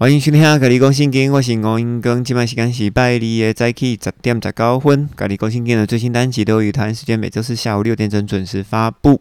[0.00, 2.24] 欢迎收听《格力讲圣经》，我是吴英庚。
[2.24, 5.06] 今晚时间是拜二的早起十点十九分。
[5.08, 9.20] 格力讲圣经的最新单集都于台湾时间每周四下午六点整准时发布。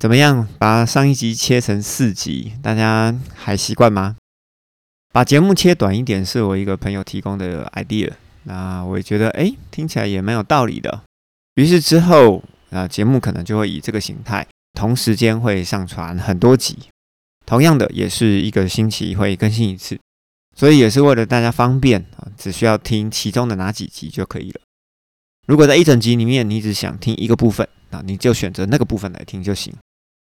[0.00, 0.46] 怎么样？
[0.60, 4.14] 把上一集切成四集，大家还习惯吗？
[5.12, 8.12] 把节目切短一点，是我一个朋友提供的 idea。
[8.44, 11.02] 那我也觉得，哎，听起来也蛮有道理的。
[11.56, 16.78] 于是之后，啊，节目可能就会以这个形态，同时间会上传很多集。
[17.46, 19.98] 同样的，也是一个星期会更新一次，
[20.56, 24.60] 所以也是为了大家方便啊，只需要听其中的哪几集就可以了。
[25.46, 29.74] 如果在一整集里面你只想听一个部分，那你就选择那个部分来听就行，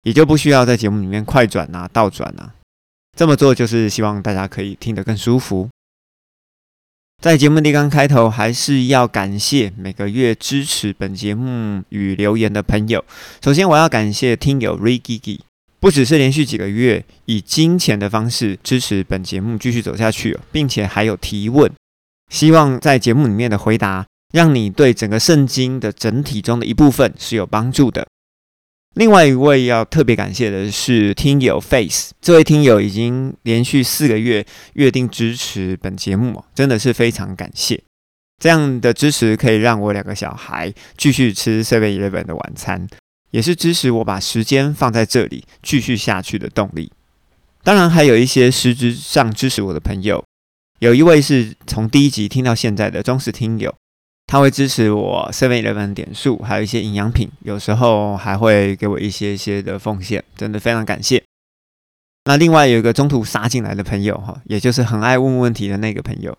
[0.02, 2.54] 也就不需要在节目里面快转啊、倒转啊。
[3.16, 5.70] 这么做就是希望大家可以听得更舒服。
[7.22, 13.02] 在节目的刚开头，还是要感谢每个月支持本节目与留言的朋友。
[13.42, 15.45] 首先，我要感谢听友 Rigigi。
[15.78, 21.70] 不只是连续几个月以金钱的方式支持本节目继续走下去，并且还有提问，
[22.30, 28.06] 希望在节目里面的回答让你对整个圣经的整体中的一部分是有帮助的。
[28.94, 37.82] 另外一位要特别感谢的是听友 Face，这位听友已经连续四个月约定支持本节目，真的是非常感谢。
[38.42, 42.88] 这样的支持可以让我两个小孩继续吃 Seven Eleven 的晚餐。
[43.36, 46.90] 也是支持我把时间放在这里继续下去的动力。
[47.62, 50.24] 当然，还有一些实质上支持我的朋友，
[50.78, 53.74] 有一位是从第一集听到现在的忠实听友，
[54.26, 61.22] 他会支持我 Seven Eleven 点数，还有一些营养品，有时候还会给我一些些的奉献，真的非常感谢。
[62.24, 66.34] 那另外有一个中途杀进来的朋友哈，也就是很爱问问题的那个朋友，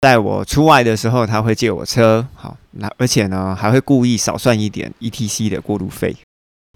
[0.00, 6.16] 在我出外的时候，他会借我车，好，那而且呢还会故意少算一点 ETC 的过路费。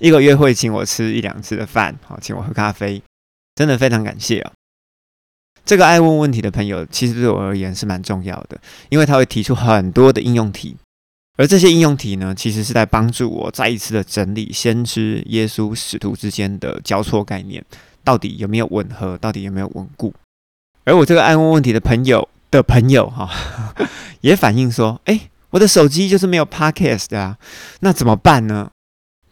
[0.00, 3.02] 一个月会请我吃一两次的饭，好，请我喝咖啡，
[3.54, 4.52] 真的非常感谢啊！
[5.64, 10.76] 这个爱问问题的朋友，其实对我而言是蛮重要的，因为他会提出很多的应用题，
[11.36, 17.64] 而这些应用题呢，其实是在帮助我再一次的整理先知、耶稣、使徒之间的交错概念，
[18.02, 20.12] 到底有没有吻合，到底有没有稳固。
[20.84, 23.30] 而我这个爱问问题的朋友的朋友，哈，
[24.20, 27.38] 也反映说，哎，我的手机就是没有 Podcast 啊，
[27.80, 28.70] 那怎么办呢？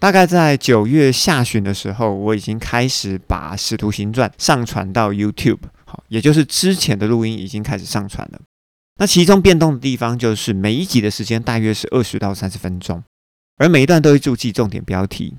[0.03, 8.41] 大概在九月下旬的时候，我已经开始把《使徒行传》上传到 YouTube，好，也就是之前的录音已经开始上传了。
[8.97, 13.01] 那其中变动的地方就是每一集的时间大约是二十到三十分钟，
[13.59, 15.37] 而每一段都会注记重点标题，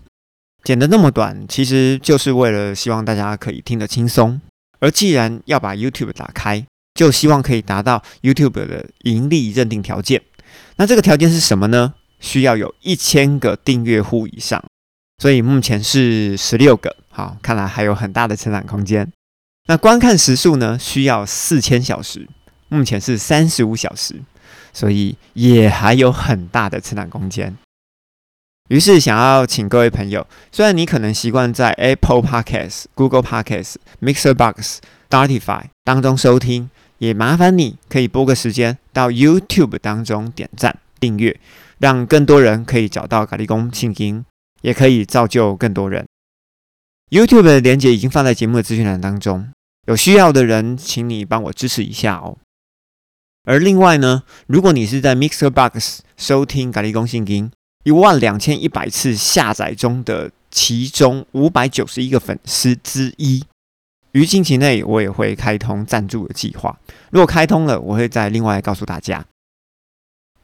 [0.64, 4.40] 剪得那么短，其实就是为了希望大家可以听得轻松。
[4.80, 10.22] 而既然要把 YouTube 打开，就希望可以达到 YouTube 的盈利认定条件。
[10.78, 11.96] 那这个条件是什么呢？
[12.24, 14.64] 需要有一千个订阅户以上，
[15.22, 16.96] 所以目前是十六个。
[17.10, 19.12] 好，看来还有很大的成长空间。
[19.68, 20.80] 那观看时数呢？
[20.80, 22.28] 需要四千小时，
[22.70, 24.22] 目前是三十五小时，
[24.74, 27.56] 所以也还有很大的成长空间。
[28.70, 34.80] 于是想要请各位朋友，虽然你可能习惯在 Apple Podcasts、Google Podcasts、Mixer Box、
[35.10, 41.38] Spotify 当中收听，也麻烦你可以拨个时间到 YouTube 当中点赞订阅。
[41.84, 44.24] 让更多人可以找到咖喱公信金，
[44.62, 46.08] 也可以造就更多人。
[47.10, 49.52] YouTube 的链接已经放在节目的资讯栏当中，
[49.88, 52.38] 有需要的人，请你帮我支持一下哦。
[53.44, 57.52] 而另外呢，如果你是在 Mixer Box 收听咖喱公信金
[57.84, 63.44] 一万两千一百次下载中的其中五百九十一个粉丝之一，
[64.14, 66.80] 于近期内我也会开通赞助的计划。
[67.12, 69.26] 如果开通了，我会再另外告诉大家。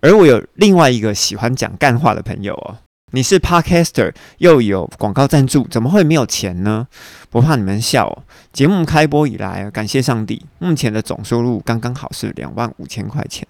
[0.02, 2.78] 而我有另外一个喜欢讲干话的朋友哦，
[3.12, 6.88] 你是 Podcaster 又有广告赞助，怎么会没有钱呢？
[7.30, 8.24] 不怕你们笑哦。
[8.54, 13.46] 节目开播以来，感谢上帝，目前的总收入刚刚好是两万五千块钱，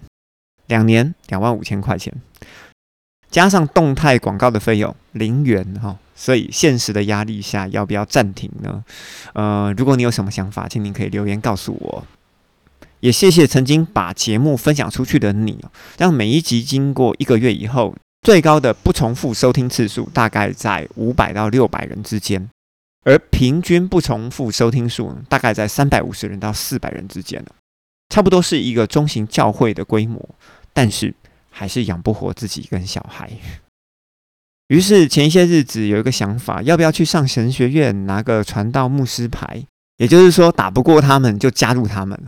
[0.66, 2.12] 两年两万五千块钱，
[3.30, 8.82] 加上动态广告的费用零元哈，所以现实的压力下，要不要暂停呢？
[9.34, 12.04] 呃，如果你有什么想法，请您可以留言告诉我。
[13.00, 15.58] 也谢谢曾经把节目分享出去的你，
[15.98, 22.48] 让每一集经过一个月以后，最高的不重复收听次数大概在五百到六百人之间，
[23.04, 27.44] 而平均不重复收听数大概在三百五十人到四百人之间
[28.10, 30.28] 差不多是一个中型教会的规模，
[30.72, 31.14] 但是
[31.48, 33.30] 还是养不活自己跟小孩。
[34.68, 39.64] 于是前一些日子有一个想法，要不要去上神学院拿个传道牧师牌？
[39.96, 42.20] 也就是说，打不过他们就加入他们。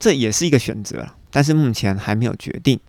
[0.00, 2.80] 这也是一个选择，但是目前还没有决定，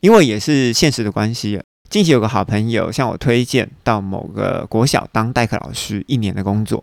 [0.00, 1.60] 因为也是现实的关系。
[1.90, 6.82] 近期有个好朋友向我推荐到某个国小当代课老师一年的工作，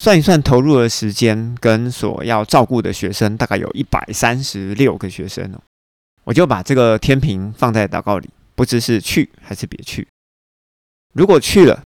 [0.00, 5.62] 算一算投入的时间跟所要照顾的学生，大概有一百三十六个学生哦。
[6.24, 10.06] 我就把这个天平放在祷告里，不知是去还是别去。
[11.12, 11.82] 如果去了，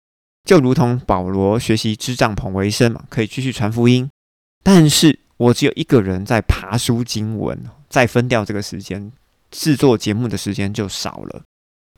[0.45, 4.09] 就如同保罗学习支帐篷为生嘛，可以继续传福音。
[4.63, 9.13] 但是我只有一个人在爬书经文，再分掉这个时间，
[9.51, 11.43] 制作节目的时间就少了。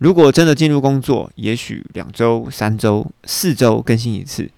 [0.00, 4.50] 如果真的进入工作，也许两周、三周、四周更新一次。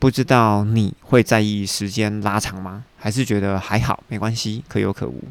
[0.00, 2.84] 不知道你会在意时间拉长吗？
[2.96, 5.24] 还是觉得还好，没关系，可有可无？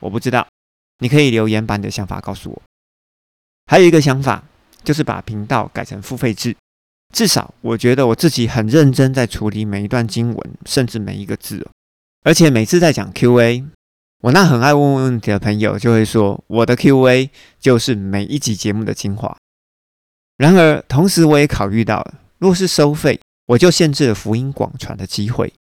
[0.00, 0.46] 我不知道，
[1.00, 2.62] 你可以留言把你的想法告诉我。
[3.66, 4.42] 还有一个想法，
[4.82, 6.56] 就是把频道改成付费制，
[7.14, 11.68] 至少我觉得我自己很认真在处理每一段经文，甚至每一个字，
[12.26, 13.64] 而且每次在讲 Q&A，
[14.22, 17.30] 我那很爱问问题的朋友就会说，我的 Q&A
[17.60, 19.36] 就是每一集节目的精华。
[20.36, 22.04] 然而，同时我也考虑到，
[22.38, 23.20] 若是收费。
[23.46, 25.54] 我就限制了福音广传的机会，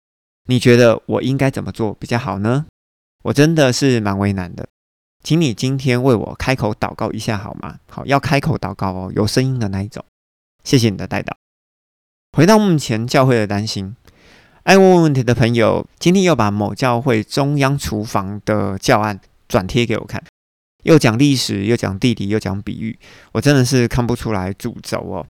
[0.46, 2.64] 你觉得我应该怎么做比较好呢？
[3.24, 4.66] 我真的是蛮为难的，
[5.22, 7.78] 请你今天为我开口祷告一下好吗？
[7.90, 10.02] 好，要开口祷告哦，有声音的那一种。
[10.62, 11.36] 谢谢你的带导。
[12.32, 13.94] 回到目前教会的担心，
[14.64, 20.24] 爱问问题的朋友今天又把某教会中央厨房的教案转贴给我看，
[20.84, 22.98] 又讲历史，又讲地理，又讲比喻，
[23.32, 25.26] 我真的是看不出来主轴哦。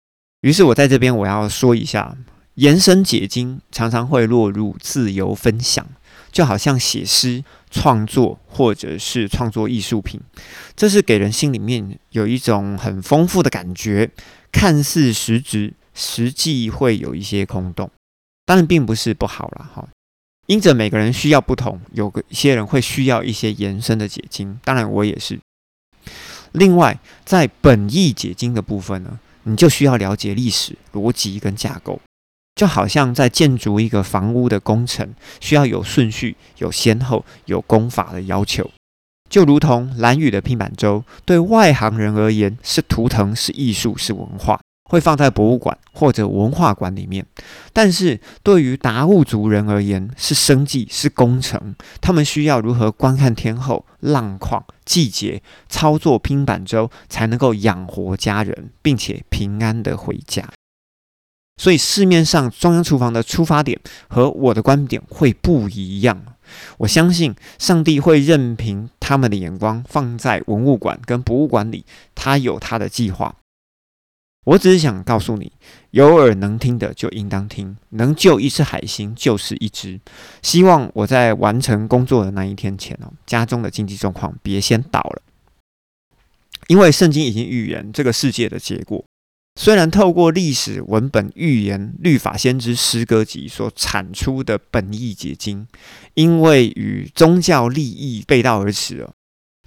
[0.40, 2.16] 于是我在这边我要说一下。
[2.54, 5.86] 延伸解经常常会落入自由分享，
[6.32, 10.20] 就好像写诗、创作或者是创作艺术品，
[10.74, 14.10] 这是给人心里面有一种很丰富的感觉，
[14.50, 17.88] 看似实质，实际会有一些空洞。
[18.48, 19.86] 当然并不是不好了哈，
[20.46, 25.38] 因着每个人需要不同，有个一些人会需要一些延伸的解经，当然我也是。
[26.52, 32.00] 另外，在本意解经的部分呢，你就需要了解历史、逻辑跟架构。
[32.54, 38.70] 就好像在建筑一个房屋的工程，需要有顺序、有先后、有功法的要求。
[39.28, 47.22] 就如同蓝宇的拼板舟，对外行人而言是图腾、是艺术、是文化，会放在博物馆或者文化馆里面；
[47.72, 51.76] 但是对于达悟族人而言，是生计、是工程。
[52.00, 60.48] 他们需要如何观看天后、浪况、季节，操作拼板舟，才能够养活家人，并且平安的回家。
[61.60, 66.22] 所以市面上中央厨房的出发点和我的观点会不一样。
[66.78, 73.34] 我相信上帝会任凭他们的眼光放在文物馆跟博物馆里，他有他的计划。
[74.48, 75.52] 我只是想告诉你，
[75.90, 80.00] 有耳能听的就应当听，能救一只海星就是一只。
[80.40, 85.20] 希望我在完成工作的那一天前哦，家中的经济状况别先倒了，
[86.68, 89.04] 因为圣经已经预言这个世界的结果。
[89.60, 95.66] 虽然透过历史文本预言律法先知诗歌集所产出的本意结晶，
[96.14, 99.12] 因为与宗教利益背道而驰了，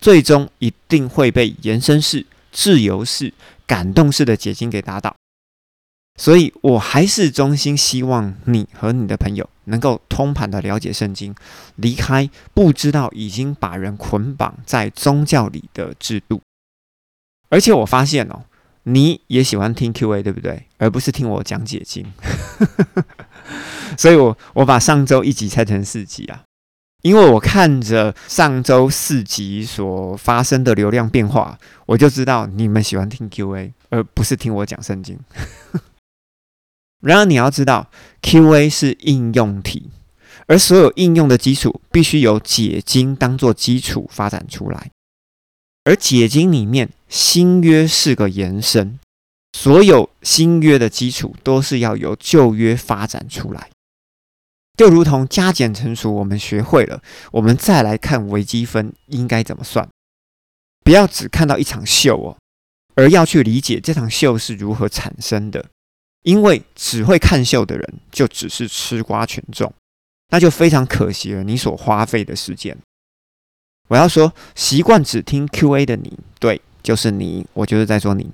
[0.01, 3.31] 最终一定会被延伸式、自由式、
[3.71, 5.15] 感动式的解经给打倒。
[6.19, 11.33] 所以我还是衷心希望你和你的朋友能够通盘的了解圣经，
[11.77, 16.41] 离开不知道已经把人捆绑在宗教里的制度。
[17.49, 18.43] 而且我发现哦。
[18.85, 20.65] 你也喜欢听 Q&A 对不对？
[20.79, 22.03] 而不是听我讲解经，
[23.95, 26.41] 所以我我把上周一集拆成四集啊，
[27.01, 35.19] 因为我看着上周四集所发生的流量变化，我就知道你们喜欢听 Q&A，而不是听我讲圣经。
[37.01, 37.89] 然而你要知道
[38.21, 39.89] ，Q&A 是应用题，
[40.45, 44.91] 而所有应用的基础必须由解经当做基础发展出来。
[45.83, 48.99] 而解经里面，新约是个延伸，
[49.53, 53.71] 所有新约的基础都是要由旧约发展出来。
[54.77, 57.01] 就如同加减乘除，我们学会了，
[57.31, 59.87] 我们再来看微积分应该怎么算。
[60.83, 62.37] 不要只看到一场秀哦，
[62.95, 65.65] 而要去理解这场秀是如何产生的。
[66.23, 69.73] 因为只会看秀的人，就只是吃瓜群众，
[70.29, 72.77] 那就非常可惜了你所花费的时间。
[73.87, 78.29] 我要说，习惯只听 Q&A 的你，对，就是你，我就是在说你。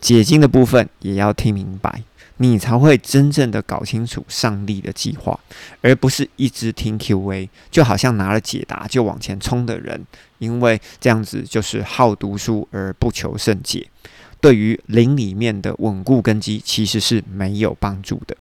[0.00, 2.02] 解经的部分也要听明白，
[2.38, 5.38] 你才会真正的搞清楚上帝的计划，
[5.80, 10.04] 而不是一直听 Q&A，就好像拿了解答就往前冲的人，
[10.38, 13.88] 因为这样子就是好读书而不求甚解，
[14.40, 18.36] 对于灵里面的稳固根基其实是没有帮助的。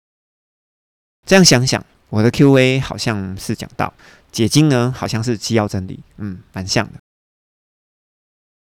[1.26, 3.92] 这样想想，我的 Q&A 好像是讲到。
[4.32, 6.94] 解经呢，好像是基要真理，嗯，蛮像的。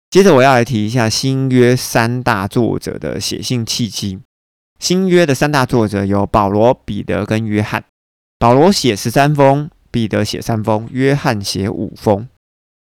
[0.09, 4.19] 接着我要来提一下新约三大作者的写信契机。
[4.83, 7.85] 新约的三大作者有保罗、彼得跟约翰。
[8.37, 12.27] 保罗写十三封，彼得写三封，约翰写五封，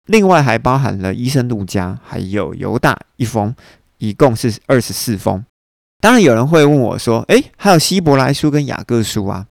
[0.06, 3.54] 另外还包含了医生路加，还有犹大一封，
[3.98, 5.44] 一共是二十四封。
[6.00, 9.48] 当然有人会问我说：“诶，还有希伯来书跟雅各书啊？”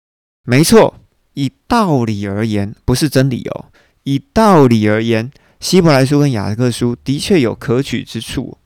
[0.44, 0.96] 没错，
[1.36, 3.68] 以道理而言，不是真理哦。
[4.04, 5.32] 以道理而言，
[5.62, 8.58] 希伯来书跟雅各书的确有可取之处，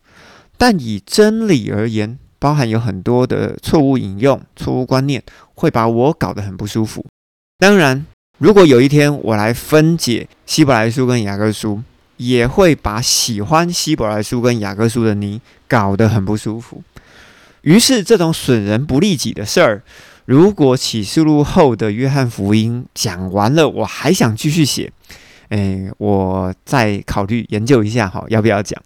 [0.58, 5.24] 但以真理而言，包含有很多的错误引用、错误观念，
[5.56, 7.06] 会把我搞得很不舒服。
[7.58, 8.06] 当然，
[8.38, 11.82] 如果有一天我来分解希伯来书跟雅各书，
[12.17, 16.82] 也会把喜欢希伯来书跟雅各书的你搞得很不舒服。
[17.62, 19.82] 于是，这种损人不利己的事儿，
[20.25, 24.91] 如果启示录后的约翰福音讲完了，我还想继续写。
[25.50, 28.82] 哎，我再考虑研究一下哈，要不要讲？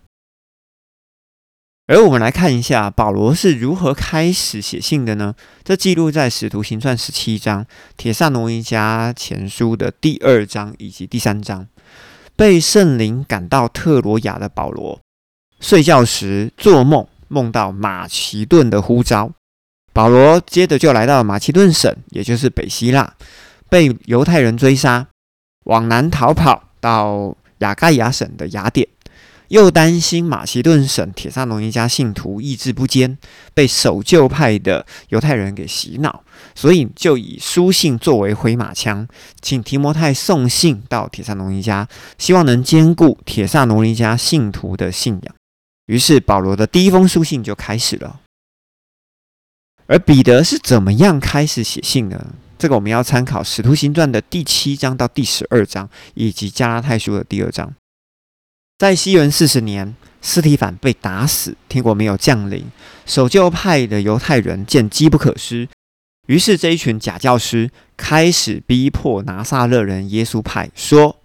[1.92, 5.36] 而我们来看一下保罗是如何开始写信的呢？
[5.62, 7.66] 这记录在《使徒行传》十七章、
[7.98, 11.68] 《铁萨罗尼迦前书》的第二章以及第三章。
[12.38, 15.02] 被圣灵赶到特罗亚的保罗，
[15.60, 19.30] 睡觉时做梦，梦到马其顿的呼召。
[19.92, 23.14] 保罗接着就来到马其顿省，也就是北希腊，
[23.68, 25.06] 被犹太人追杀。
[25.66, 28.88] 往南逃跑到雅盖亚省的雅典，
[29.52, 33.18] 又担心马其顿省铁萨罗尼迦信徒意志不坚，
[33.54, 36.24] 被守旧派的犹太人给洗脑，
[36.56, 39.06] 所以就以书信作为回马枪，
[39.42, 41.86] 请提摩太送信到铁萨罗尼迦，
[42.18, 45.36] 希望能兼顾铁萨罗尼迦信徒的信仰。
[45.88, 48.22] 于是保罗的第一封书信就开始了。
[49.88, 52.28] 而彼得是怎么样开始写信呢？
[52.58, 57.74] 这个我们要参考《使徒行传》的第七章到第十二章，以及《加拉太书》的第二章。
[58.82, 62.66] 在西元四十年，斯提凡被打死，天国没有降临。
[63.06, 65.70] 守旧派的犹太人见机不可失，
[66.26, 71.16] 于是这一群假教师开始逼迫拿撒勒人耶稣派，说：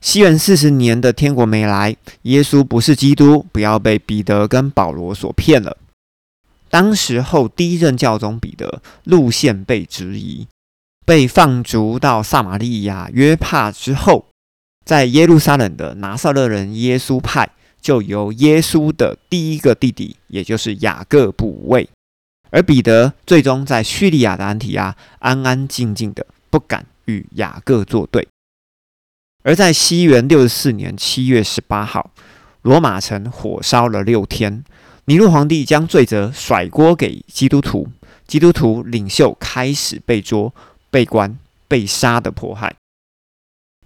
[0.00, 5.76] 西元四十年的天国没来，耶稣不是基督，不要被彼得跟保罗所骗了。
[6.70, 10.46] 当时候第一任教宗彼得路线被质疑。
[11.04, 14.26] 被放逐到撒玛利亚约帕之后，
[14.84, 17.48] 在耶路撒冷的拿撒勒人耶稣派
[17.80, 21.88] 就由耶稣的第一个弟弟，也就是雅各补位，
[22.50, 28.26] 而彼得最终在叙利亚的安提阿安安静静的，不敢与雅各作对。
[29.42, 32.10] 而在西元六十四年七月十八号，
[32.62, 34.64] 罗马城火烧了六天，
[35.06, 37.88] 尼禄皇帝将罪责甩锅给基督徒，
[38.26, 40.54] 基督徒领袖开始被捉。
[40.92, 42.76] 被关、被杀的迫害，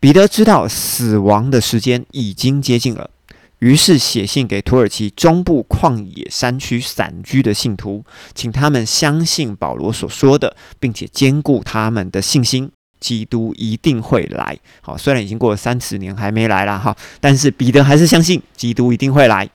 [0.06, 3.10] 彼得知道死亡的时间已经接近了，
[3.58, 12.70] 于是写信给土耳其中部旷野山区散居的信徒，请他们相信保罗所说的，并且兼顾他们的信心，
[13.00, 14.56] 基督一定会来。
[14.80, 19.50] 好，虽然已经过了三十年还没来了哈，但是彼得还是相信基督一定会来，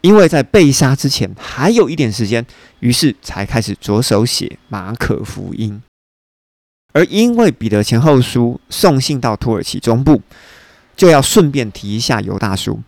[0.00, 2.46] 因为在被杀之前还有一点时间，
[2.78, 5.82] 于是才开始着手写马可福音。
[6.92, 10.20] 而因为彼得前后书送信到土耳其中部，
[10.96, 12.80] 就要顺便提一下犹大叔。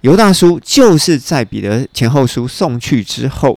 [0.00, 3.56] 犹大叔就是在彼得前后书送去之后，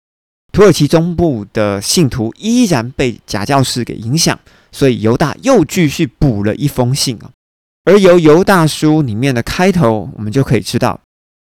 [0.54, 4.40] 土耳其中部的信徒依然被假教师给影响，
[4.72, 7.32] 所以犹大又继续补了一封信啊。
[7.86, 11.00] 而由犹大叔里面的开头，我们就可以知道，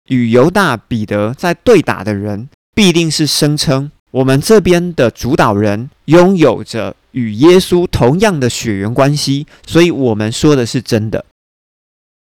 [0.09, 6.97] 与犹大、彼得在对打的人，必定是声称我们这边的主导人拥有着。
[7.13, 11.25] 与耶稣同样的血缘关系，所以我们说的是真的。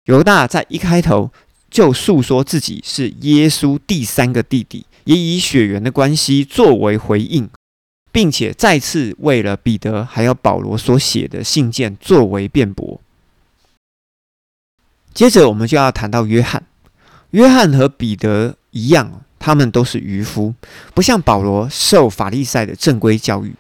[0.06, 1.32] 犹大在一开头
[1.70, 7.50] 就诉说自己是耶稣第三个弟弟，也以血缘的关系作为回应，
[8.12, 13.02] 并且再次为了彼得还有保罗所写的信件作为辩驳。
[15.14, 16.64] 接着，我们就要谈到约翰。
[17.32, 20.54] 约翰和彼得一样，他们都是渔夫，
[20.94, 23.54] 不像保罗受法利赛的正规教育。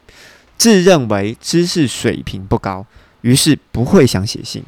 [0.58, 2.86] 自认为知识水平不高，
[3.22, 4.64] 于是不会想写信。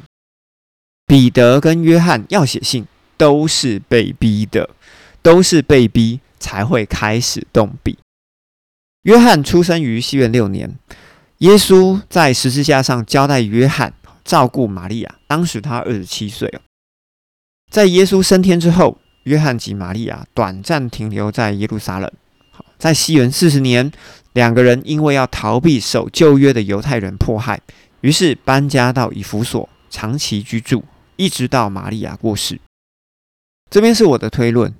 [1.06, 2.86] 彼得跟约翰要写信，
[3.16, 4.68] 都是被逼的，
[5.22, 7.96] 都是被逼才会开始动笔。
[9.04, 10.78] 约翰出生于西元六年，
[11.38, 16.52] 耶稣在十字架上交代约翰照顾玛利亚，当时他二十七岁。
[17.70, 22.10] 在耶稣升天之后，约翰及玛利亚短暂停留在耶路撒冷。
[22.76, 23.92] 在西元四十年。
[24.34, 27.60] 两个人因为要逃避守旧约的犹太人迫害，
[28.02, 30.84] 于是搬家到以弗所长期居住，
[31.16, 32.60] 一直到玛利亚过世。
[33.68, 34.72] 这边是我的推论，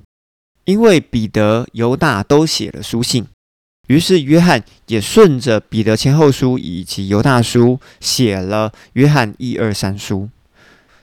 [0.65, 3.27] 因为彼得、犹大都写了书信，
[3.89, 10.29] 于是约翰也顺着彼得前后书以及犹大书写了约翰一二三书。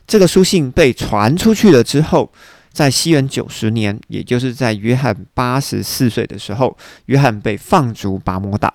[0.06, 2.32] 这个书信被传出去了之后，
[2.76, 8.74] 在西元九十年，也就是在约翰八十四岁的时候，约翰被放逐拔摩岛。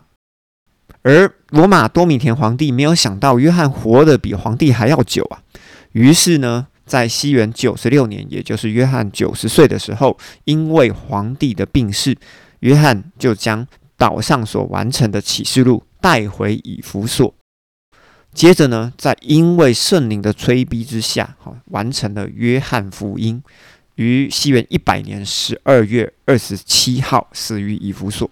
[1.03, 5.43] 而罗马多米田皇帝没有想到约翰活得比皇帝还要久啊，
[5.91, 12.17] 于是呢，在西元九十六年，也就是约翰九十岁的时候，因为皇帝的病逝，
[12.61, 13.67] 约翰就将
[13.97, 17.31] 岛上所完成的启示录带回以弗所。
[18.33, 23.43] 接着呢，在因为圣灵的催逼之下，好完成了约翰福音，
[24.01, 28.29] 于西元一百年十二月二十七号死于以弗所。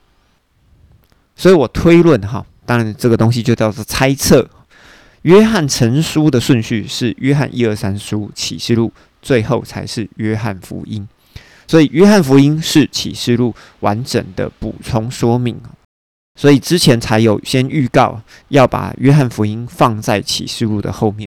[1.36, 2.46] 所以我推论哈。
[2.66, 4.48] 当然，这个东西就叫做猜测。
[5.24, 11.08] 约翰成书的顺序是约翰一二三书、启示录，最后才是约翰福音。
[11.68, 15.60] 所以，约翰福音是启示录完整的补充说明
[16.40, 21.28] 所以之前才有先预告要把约翰福音放在启示录的后面。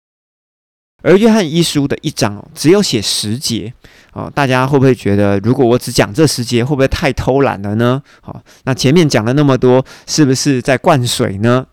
[1.02, 3.74] 而约翰一书的一章只有写十节。
[4.14, 8.04] 哦，大家会不会觉得，如果我只讲这十节，会不会太偷懒了呢？
[8.22, 11.68] 好，那前面讲了那么多，是不是在灌水呢？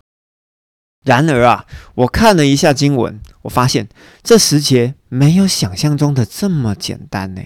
[1.03, 3.89] 然而啊，我看了一下经文，我发现
[4.23, 7.41] 这十节没有想象中的这么简单呢。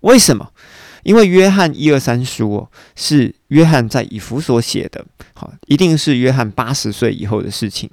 [0.00, 0.52] 为什么？
[1.02, 5.04] 因为约翰一二三书哦，是约翰在以弗所写的，
[5.34, 7.90] 好，一定是约翰八十岁以后的事情。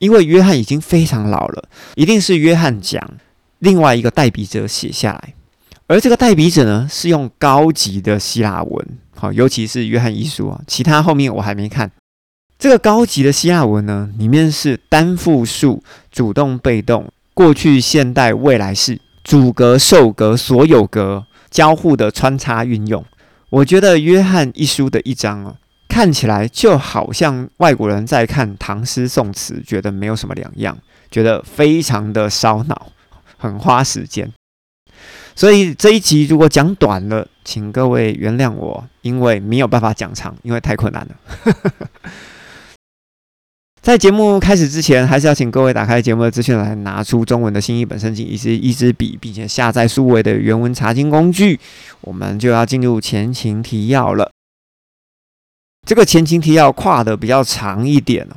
[0.00, 3.00] 因为约翰已经非常老了，一定是约翰讲。
[3.60, 5.34] 另外一个代笔者写下来，
[5.86, 11.92] 而这个代笔者呢，是用高级的希腊文，好，尤其是约翰一书啊，其他后面我还没看。
[12.58, 23.04] 这个高级的希腊文呢，里面是单复数、主动、被动、过去、现代、未来式、主格、受格、所有格交互的穿插运用。
[23.50, 25.56] 我觉得约翰一书的一章啊，
[25.90, 30.78] 看起来就好像外国人在看唐诗宋词，觉得没有什么两样，
[31.10, 32.92] 觉得非常的烧脑。
[33.42, 34.30] 很花时间，
[35.34, 41.16] 所以这一集如果讲短了，请各位原谅我，因为没有办法讲长，因为太困难了。
[43.80, 51.58] 在节目开始之前，还是要请各位打开节目的资讯栏，拿出中文的新译本圣经以及一支笔，并且下载数位的原文查经工具。
[52.02, 54.29] 我们就要进入前情提要了。
[55.90, 58.36] 这个前情提要跨的比较长一点哦。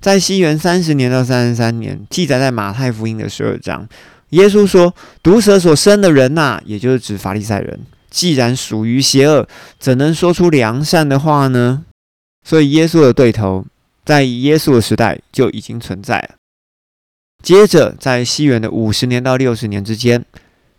[0.00, 3.88] 在西元三十年到三十三年，记载在马太福音的十二章，
[4.28, 7.80] 耶稣说：“毒蛇所生的人呐，也就是指法利赛人，
[8.10, 9.48] 既然属于邪恶，
[9.80, 11.84] 怎能说出良善的话呢？”
[12.46, 13.66] 所以，耶稣的对头
[14.04, 16.36] 在耶稣的时代就已经存在了。
[17.42, 20.24] 接着，在西元的五十年到六十年之间，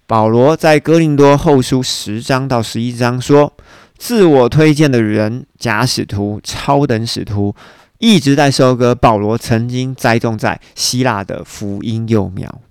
[0.06, 3.52] 保罗在哥林多后书十章到十一章说
[3.98, 7.56] ：“自我推荐的人，假使徒、超等使徒。”
[8.00, 12.62] 一直在收割保罗曾经栽种在希腊的福音幼苗。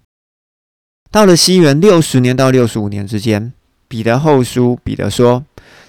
[1.11, 3.53] 到了西元六十年到六十五年之间，
[3.89, 5.45] 彼得后书彼得说：“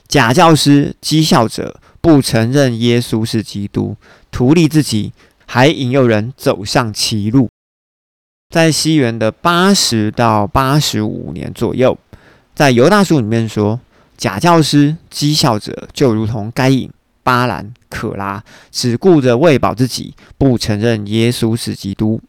[0.09, 3.95] 假教师、讥笑者不承认耶稣是基督，
[4.31, 5.13] 图利自己，
[5.45, 7.47] 还引诱人走上歧路。”
[8.49, 11.95] 在西元的八十到八十五年左右，
[12.55, 13.79] 在犹大书里面说
[14.17, 16.91] ：“假教师、讥笑者就如同该隐。”
[17.23, 22.21] 巴兰、可拉只顾着喂饱自己，不承认耶稣是基督。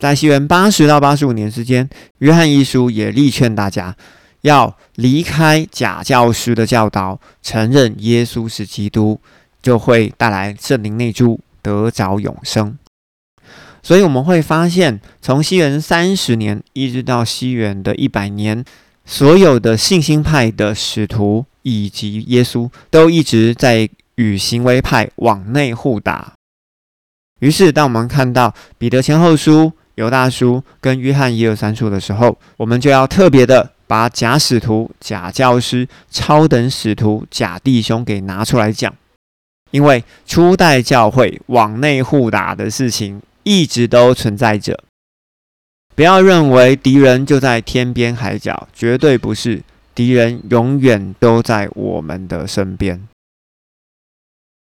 [0.00, 3.96] 在西元八十到八十五年之间，约翰一书也力劝大家
[4.40, 9.20] 要离开假教师的教导，承认耶稣是基督，
[9.62, 12.76] 就会带来圣灵内住，得着永生。
[13.80, 18.64] 所以我们会发现，从西元三十年一直到西元的一百年，
[19.04, 21.46] 所有的信心派的使徒。
[21.66, 26.34] 以及耶稣都一直在与行为派往内互打。
[27.40, 38.94] 于是，当我们看到彼得前后书、犹大书跟约翰一二三书的时候，我们就要特别的把假使徒、假教师、超等使徒、假弟兄给拿出来讲，
[39.70, 44.78] 因为初代教会往内互打的事情一直都存在着。
[45.94, 49.62] 不要认为敌人就在天边海角，绝对不是。
[49.94, 53.00] 敌人永远都在我们的身边。